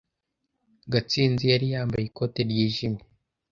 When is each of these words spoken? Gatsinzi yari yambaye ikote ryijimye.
Gatsinzi 0.91 1.45
yari 1.53 1.65
yambaye 1.73 2.03
ikote 2.05 2.39
ryijimye. 2.49 3.03